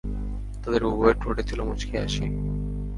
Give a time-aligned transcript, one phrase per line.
[0.63, 2.25] তাদের উভয়ের ঠোঁটে ছিল মুচকি হাসি।